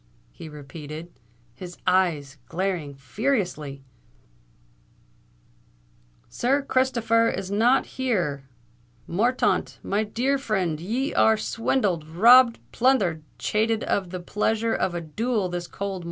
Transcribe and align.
he 0.31 0.49
repeated, 0.49 1.11
his 1.53 1.77
eyes 1.85 2.39
glaring 2.47 2.95
furiously, 2.95 3.83
"Sir 6.27 6.63
Christopher 6.63 7.29
is 7.29 7.51
not 7.51 7.85
here! 7.85 8.49
Morthaunt, 9.07 9.77
my 9.83 10.03
dear 10.03 10.39
frind, 10.39 10.79
ye 10.81 11.13
are 11.13 11.37
swindled—robbed—plunthered—chated 11.37 13.83
of 13.83 14.09
the 14.09 14.19
pleasure 14.19 14.73
of 14.73 14.95
a 14.95 15.01
duel 15.01 15.49
this 15.49 15.67
cold 15.67 15.89
mornin'. 15.91 15.99